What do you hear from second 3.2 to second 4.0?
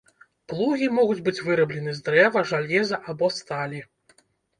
сталі.